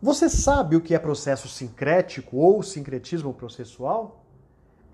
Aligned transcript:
Você 0.00 0.28
sabe 0.28 0.76
o 0.76 0.80
que 0.82 0.94
é 0.94 0.98
processo 0.98 1.48
sincrético 1.48 2.36
ou 2.36 2.62
sincretismo 2.62 3.32
processual? 3.32 4.26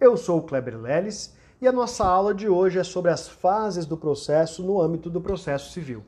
Eu 0.00 0.16
sou 0.16 0.38
o 0.38 0.42
Kleber 0.42 0.78
Leles 0.80 1.34
e 1.60 1.66
a 1.66 1.72
nossa 1.72 2.06
aula 2.06 2.32
de 2.32 2.48
hoje 2.48 2.78
é 2.78 2.84
sobre 2.84 3.10
as 3.10 3.28
fases 3.28 3.84
do 3.84 3.96
processo 3.96 4.62
no 4.62 4.80
âmbito 4.80 5.10
do 5.10 5.20
processo 5.20 5.72
civil. 5.72 6.04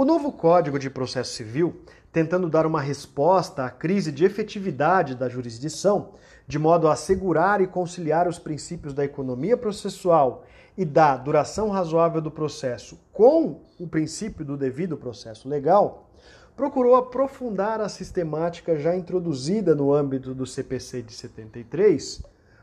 O 0.00 0.04
novo 0.06 0.32
Código 0.32 0.78
de 0.78 0.88
Processo 0.88 1.34
Civil, 1.34 1.82
tentando 2.10 2.48
dar 2.48 2.64
uma 2.64 2.80
resposta 2.80 3.66
à 3.66 3.70
crise 3.70 4.10
de 4.10 4.24
efetividade 4.24 5.14
da 5.14 5.28
jurisdição, 5.28 6.12
de 6.48 6.58
modo 6.58 6.88
a 6.88 6.94
assegurar 6.94 7.60
e 7.60 7.66
conciliar 7.66 8.26
os 8.26 8.38
princípios 8.38 8.94
da 8.94 9.04
economia 9.04 9.58
processual 9.58 10.46
e 10.74 10.86
da 10.86 11.18
duração 11.18 11.68
razoável 11.68 12.22
do 12.22 12.30
processo 12.30 12.98
com 13.12 13.60
o 13.78 13.86
princípio 13.86 14.42
do 14.42 14.56
devido 14.56 14.96
processo 14.96 15.46
legal, 15.46 16.08
procurou 16.56 16.96
aprofundar 16.96 17.78
a 17.82 17.88
sistemática 17.90 18.78
já 18.78 18.96
introduzida 18.96 19.74
no 19.74 19.92
âmbito 19.92 20.34
do 20.34 20.46
CPC 20.46 21.02
de 21.02 21.12
73, 21.12 22.22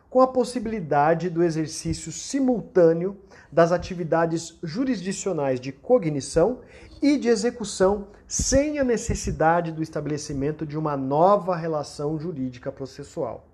com 0.10 0.22
a 0.22 0.28
possibilidade 0.28 1.30
do 1.30 1.44
exercício 1.44 2.12
simultâneo 2.12 3.18
das 3.52 3.72
atividades 3.72 4.58
jurisdicionais 4.64 5.60
de 5.60 5.72
cognição 5.72 6.60
e 7.02 7.18
de 7.18 7.28
execução, 7.28 8.08
sem 8.28 8.80
a 8.80 8.84
necessidade 8.84 9.72
do 9.72 9.84
estabelecimento 9.84 10.66
de 10.66 10.78
uma 10.78 10.98
nova 10.98 11.56
relação 11.56 12.20
jurídica 12.20 12.72
processual. 12.72 13.46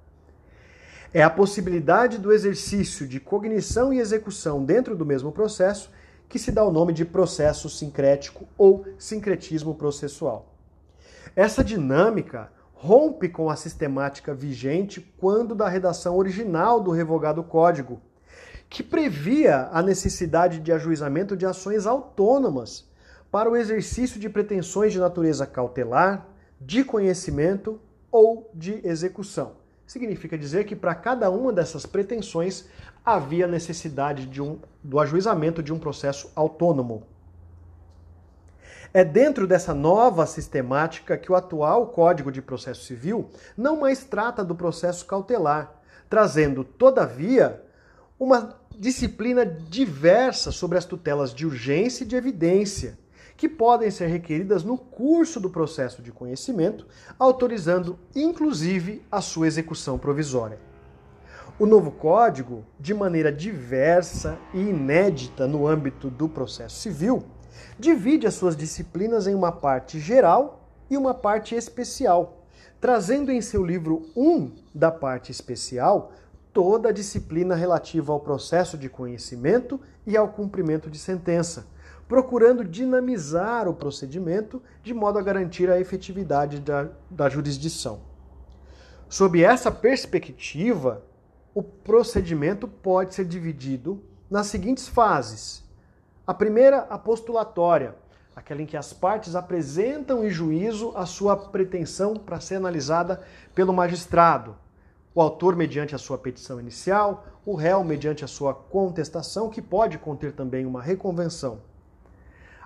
É 1.14 1.22
a 1.22 1.30
possibilidade 1.30 2.18
do 2.18 2.32
exercício 2.32 3.08
de 3.08 3.20
cognição 3.20 3.94
e 3.94 4.00
execução 4.00 4.66
dentro 4.66 4.96
do 4.96 5.06
mesmo 5.06 5.32
processo 5.32 5.92
que 6.28 6.40
se 6.40 6.52
dá 6.52 6.64
o 6.64 6.72
nome 6.72 6.94
de 6.94 7.06
processo 7.06 7.70
sincrético 7.70 8.48
ou 8.58 8.86
sincretismo 8.98 9.76
processual. 9.76 10.48
Essa 11.36 11.64
dinâmica 11.64 12.52
rompe 12.84 13.30
com 13.30 13.50
a 13.50 13.56
sistemática 13.56 14.34
vigente 14.34 15.00
quando 15.18 15.56
da 15.56 15.70
redação 15.70 16.18
original 16.18 16.82
do 16.82 16.92
revogado 16.92 17.42
código, 17.42 18.02
que 18.70 18.84
previa 18.84 19.70
a 19.72 19.82
necessidade 19.82 20.60
de 20.60 20.70
ajuizamento 20.70 21.38
de 21.38 21.46
ações 21.46 21.88
autônomas 21.88 22.86
para 23.32 23.50
o 23.50 23.56
exercício 23.56 24.20
de 24.20 24.28
pretensões 24.28 24.92
de 24.92 25.00
natureza 25.00 25.48
cautelar, 25.48 26.28
de 26.60 26.84
conhecimento 26.84 27.80
ou 28.12 28.52
de 28.54 28.86
execução. 28.86 29.54
Significa 29.88 30.38
dizer 30.38 30.66
que 30.66 30.76
para 30.76 30.94
cada 30.94 31.30
uma 31.30 31.54
dessas 31.54 31.86
pretensões 31.86 32.66
havia 33.06 33.48
necessidade 33.48 34.26
de 34.26 34.42
um, 34.42 34.60
do 34.84 35.00
ajuizamento 35.00 35.64
de 35.64 35.72
um 35.72 35.80
processo 35.80 36.30
autônomo. 36.36 37.04
É 38.96 39.04
dentro 39.04 39.48
dessa 39.48 39.74
nova 39.74 40.24
sistemática 40.28 41.18
que 41.18 41.32
o 41.32 41.36
atual 41.36 41.88
Código 41.88 42.32
de 42.32 42.44
Processo 42.44 42.86
Civil 42.86 43.28
não 43.58 43.80
mais 43.80 44.04
trata 44.04 44.46
do 44.46 44.54
processo 44.54 45.04
cautelar, 45.08 45.82
trazendo, 46.08 46.64
todavia, 46.64 47.60
uma 48.20 48.56
disciplina 48.78 49.44
diversa 49.44 50.52
sobre 50.52 50.78
as 50.78 50.86
tutelas 50.86 51.34
de 51.34 51.44
urgência 51.44 52.04
e 52.04 52.08
de 52.08 52.16
evidência, 52.16 53.00
que 53.36 53.50
podem 53.50 53.90
ser 53.90 54.06
requeridas 54.06 54.64
no 54.64 54.78
curso 54.78 55.40
do 55.40 55.50
processo 55.50 56.00
de 56.04 56.12
conhecimento, 56.12 56.86
autorizando 57.18 57.98
inclusive 58.16 59.02
a 59.12 59.22
sua 59.22 59.48
execução 59.48 59.98
provisória. 59.98 60.60
O 61.58 61.66
novo 61.66 61.90
código, 61.90 62.64
de 62.80 62.94
maneira 62.94 63.32
diversa 63.32 64.38
e 64.54 64.60
inédita 64.60 65.48
no 65.48 65.68
âmbito 65.68 66.12
do 66.12 66.30
processo 66.30 66.76
civil, 66.76 67.24
divide 67.80 68.28
as 68.28 68.34
suas 68.34 68.56
disciplinas 68.56 69.28
em 69.28 69.36
uma 69.36 69.52
parte 69.52 70.00
geral 70.00 70.68
e 70.90 70.98
uma 70.98 71.14
parte 71.14 71.56
especial, 71.56 72.46
trazendo 72.80 73.32
em 73.32 73.42
seu 73.42 73.66
livro 73.66 74.08
1 74.16 74.52
da 74.74 74.92
parte 74.92 75.32
especial 75.32 76.12
toda 76.54 76.90
a 76.90 76.92
disciplina 76.92 77.56
relativa 77.56 78.14
ao 78.14 78.20
processo 78.20 78.78
de 78.78 78.88
conhecimento 78.88 79.80
e 80.06 80.16
ao 80.16 80.30
cumprimento 80.30 80.90
de 80.90 81.00
sentença, 81.00 81.66
procurando 82.08 82.64
dinamizar 82.64 83.68
o 83.68 83.74
procedimento 83.74 84.62
de 84.84 84.94
modo 84.94 85.18
a 85.18 85.24
garantir 85.24 85.70
a 85.70 85.80
efetividade 85.80 86.60
da, 86.60 86.90
da 87.10 87.28
jurisdição. 87.28 88.02
Sob 89.10 89.44
essa 89.44 89.72
perspectiva, 89.72 91.04
o 91.56 91.62
procedimento 91.62 92.68
pode 92.68 93.14
ser 93.14 93.26
dividido 93.26 94.04
nas 94.30 94.48
seguintes 94.48 94.88
fases. 94.88 95.63
A 96.26 96.34
primeira, 96.34 96.88
a 96.90 96.98
postulatória, 96.98 97.96
aquela 98.34 98.62
em 98.62 98.66
que 98.66 98.78
as 98.78 98.94
partes 98.94 99.36
apresentam 99.36 100.26
em 100.26 100.30
juízo 100.30 100.94
a 100.96 101.06
sua 101.06 101.36
pretensão 101.36 102.16
para 102.16 102.40
ser 102.40 102.56
analisada 102.56 103.22
pelo 103.54 103.74
magistrado. 103.74 104.56
O 105.14 105.22
autor 105.22 105.54
mediante 105.54 105.94
a 105.94 105.98
sua 105.98 106.18
petição 106.18 106.62
inicial, 106.62 107.26
o 107.46 107.56
réu 107.56 107.84
mediante 107.84 108.24
a 108.24 108.28
sua 108.28 108.54
contestação, 108.54 109.50
que 109.50 109.62
pode 109.62 109.98
conter 109.98 110.32
também 110.32 110.66
uma 110.66 110.82
reconvenção. 110.82 111.60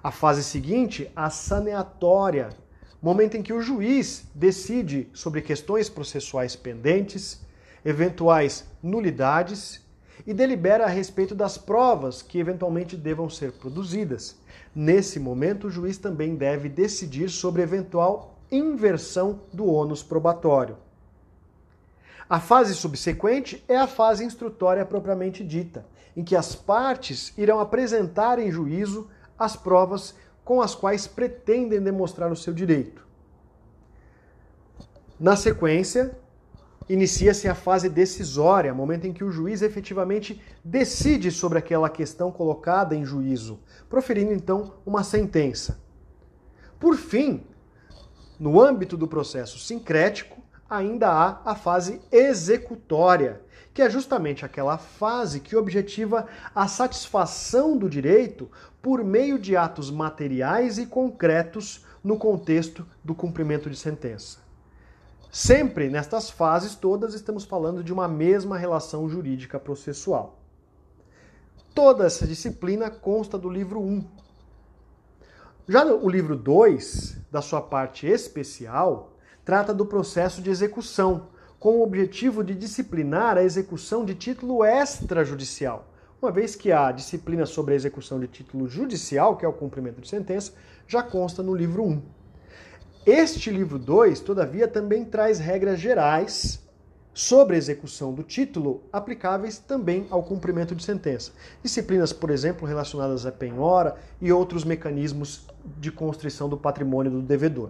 A 0.03 0.11
fase 0.11 0.43
seguinte, 0.43 1.11
a 1.15 1.31
saneatória, 1.31 2.49
momento 3.01 3.37
em 3.37 3.41
que 3.41 3.53
o 3.53 3.61
juiz 3.61 4.29
decide 4.35 5.09
sobre 5.13 5.41
questões 5.41 5.89
processuais 5.89 6.55
pendentes, 6.55 7.41
eventuais 7.83 8.69
nulidades 8.83 9.83
e 10.25 10.33
delibera 10.33 10.85
a 10.85 10.89
respeito 10.89 11.35
das 11.35 11.57
provas 11.57 12.21
que 12.21 12.39
eventualmente 12.39 12.95
devam 12.95 13.29
ser 13.29 13.51
produzidas. 13.53 14.35
Nesse 14.73 15.19
momento, 15.19 15.67
o 15.67 15.69
juiz 15.69 15.97
também 15.97 16.35
deve 16.35 16.69
decidir 16.69 17.29
sobre 17.29 17.61
eventual 17.61 18.35
inversão 18.51 19.41
do 19.51 19.65
ônus 19.65 20.01
probatório. 20.01 20.77
A 22.29 22.39
fase 22.39 22.75
subsequente 22.75 23.63
é 23.67 23.77
a 23.77 23.87
fase 23.87 24.23
instrutória 24.23 24.85
propriamente 24.85 25.43
dita, 25.43 25.85
em 26.15 26.23
que 26.23 26.35
as 26.35 26.55
partes 26.55 27.33
irão 27.37 27.59
apresentar 27.59 28.39
em 28.39 28.51
juízo 28.51 29.09
as 29.37 29.55
provas 29.55 30.15
com 30.43 30.61
as 30.61 30.73
quais 30.73 31.07
pretendem 31.07 31.81
demonstrar 31.81 32.31
o 32.31 32.35
seu 32.35 32.53
direito. 32.53 33.05
Na 35.19 35.35
sequência, 35.35 36.17
inicia-se 36.89 37.47
a 37.47 37.55
fase 37.55 37.89
decisória, 37.89 38.73
momento 38.73 39.05
em 39.05 39.13
que 39.13 39.23
o 39.23 39.31
juiz 39.31 39.61
efetivamente 39.61 40.41
decide 40.63 41.31
sobre 41.31 41.57
aquela 41.57 41.89
questão 41.89 42.31
colocada 42.31 42.95
em 42.95 43.05
juízo, 43.05 43.59
proferindo 43.89 44.33
então 44.33 44.75
uma 44.85 45.03
sentença. 45.03 45.79
Por 46.79 46.95
fim, 46.95 47.45
no 48.39 48.61
âmbito 48.61 48.95
do 48.95 49.07
processo 49.07 49.59
sincrético, 49.59 50.41
ainda 50.69 51.09
há 51.09 51.41
a 51.43 51.55
fase 51.55 52.01
executória, 52.11 53.41
que 53.73 53.81
é 53.81 53.89
justamente 53.89 54.45
aquela 54.45 54.77
fase 54.77 55.39
que 55.39 55.55
objetiva 55.55 56.27
a 56.53 56.67
satisfação 56.67 57.77
do 57.77 57.89
direito 57.89 58.49
por 58.81 59.03
meio 59.03 59.37
de 59.37 59.55
atos 59.55 59.91
materiais 59.91 60.77
e 60.77 60.85
concretos 60.85 61.85
no 62.03 62.17
contexto 62.17 62.85
do 63.03 63.13
cumprimento 63.13 63.69
de 63.69 63.75
sentença. 63.75 64.46
Sempre 65.39 65.87
nestas 65.87 66.31
fases 66.31 66.73
todas 66.73 67.13
estamos 67.13 67.45
falando 67.45 67.83
de 67.83 67.93
uma 67.93 68.07
mesma 68.07 68.57
relação 68.57 69.07
jurídica 69.07 69.59
processual. 69.59 70.39
Toda 71.75 72.07
essa 72.07 72.25
disciplina 72.25 72.89
consta 72.89 73.37
do 73.37 73.47
livro 73.47 73.79
1. 73.79 74.03
Já 75.69 75.85
o 75.85 76.09
livro 76.09 76.35
2, 76.35 77.17
da 77.31 77.39
sua 77.39 77.61
parte 77.61 78.07
especial, 78.07 79.13
trata 79.45 79.75
do 79.75 79.85
processo 79.85 80.41
de 80.41 80.49
execução, 80.49 81.27
com 81.59 81.77
o 81.77 81.83
objetivo 81.83 82.43
de 82.43 82.55
disciplinar 82.55 83.37
a 83.37 83.43
execução 83.43 84.03
de 84.03 84.15
título 84.15 84.65
extrajudicial, 84.65 85.93
uma 86.19 86.31
vez 86.31 86.55
que 86.55 86.71
a 86.71 86.91
disciplina 86.91 87.45
sobre 87.45 87.75
a 87.75 87.77
execução 87.77 88.19
de 88.19 88.25
título 88.25 88.67
judicial, 88.67 89.37
que 89.37 89.45
é 89.45 89.47
o 89.47 89.53
cumprimento 89.53 90.01
de 90.01 90.09
sentença, 90.09 90.53
já 90.87 91.03
consta 91.03 91.43
no 91.43 91.53
livro 91.53 91.83
1. 91.83 92.16
Este 93.07 93.49
livro 93.49 93.79
2, 93.79 94.19
todavia, 94.19 94.67
também 94.67 95.05
traz 95.05 95.39
regras 95.39 95.79
gerais 95.79 96.61
sobre 97.13 97.55
a 97.55 97.57
execução 97.57 98.13
do 98.13 98.21
título 98.21 98.83
aplicáveis 98.91 99.57
também 99.57 100.05
ao 100.09 100.21
cumprimento 100.21 100.75
de 100.75 100.83
sentença. 100.83 101.31
Disciplinas, 101.63 102.11
por 102.11 102.29
exemplo, 102.29 102.67
relacionadas 102.67 103.25
à 103.25 103.31
penhora 103.31 103.95
e 104.19 104.29
outros 104.29 104.65
mecanismos 104.65 105.47
de 105.79 105.89
constrição 105.89 106.49
do 106.49 106.57
patrimônio 106.57 107.09
do 107.09 107.21
devedor. 107.21 107.69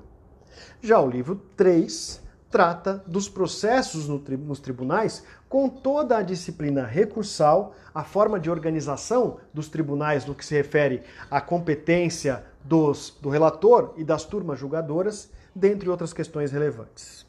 Já 0.81 0.99
o 0.99 1.07
livro 1.07 1.39
3 1.55 2.19
trata 2.49 3.03
dos 3.05 3.29
processos 3.29 4.07
nos 4.07 4.59
tribunais 4.59 5.23
com 5.47 5.69
toda 5.69 6.17
a 6.17 6.23
disciplina 6.23 6.83
recursal, 6.83 7.75
a 7.93 8.03
forma 8.03 8.39
de 8.39 8.49
organização 8.49 9.37
dos 9.53 9.69
tribunais 9.69 10.25
no 10.25 10.33
que 10.33 10.43
se 10.43 10.55
refere 10.55 11.03
à 11.29 11.39
competência 11.39 12.43
dos, 12.67 13.17
do 13.21 13.29
relator 13.29 13.93
e 13.97 14.03
das 14.03 14.25
turmas 14.25 14.59
julgadoras, 14.59 15.29
dentre 15.53 15.89
outras 15.89 16.13
questões 16.13 16.51
relevantes. 16.51 17.26